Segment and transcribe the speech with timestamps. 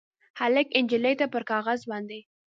[0.39, 2.19] هلک نجلۍ ته پر کاغذ باندې